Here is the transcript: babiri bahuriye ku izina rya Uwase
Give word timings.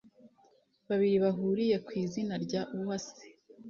babiri 0.87 1.17
bahuriye 1.25 1.77
ku 1.85 1.91
izina 2.03 2.35
rya 2.45 2.61
Uwase 2.77 3.25